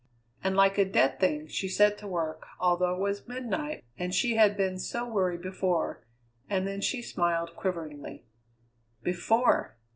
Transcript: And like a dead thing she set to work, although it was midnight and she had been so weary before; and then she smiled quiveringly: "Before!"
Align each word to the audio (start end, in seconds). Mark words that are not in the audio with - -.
And 0.43 0.55
like 0.57 0.79
a 0.79 0.85
dead 0.89 1.19
thing 1.19 1.45
she 1.45 1.67
set 1.69 1.99
to 1.99 2.07
work, 2.07 2.47
although 2.59 2.95
it 2.95 2.99
was 3.01 3.27
midnight 3.27 3.83
and 3.99 4.15
she 4.15 4.35
had 4.35 4.57
been 4.57 4.79
so 4.79 5.07
weary 5.07 5.37
before; 5.37 6.03
and 6.49 6.65
then 6.65 6.81
she 6.81 7.03
smiled 7.03 7.55
quiveringly: 7.55 8.25
"Before!" 9.03 9.77